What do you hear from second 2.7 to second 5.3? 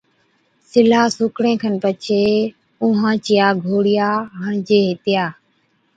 اُونهان چِيا گھوڙِيا هڻجي هِتِيا،